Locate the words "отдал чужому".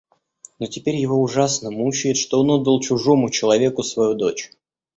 2.49-3.29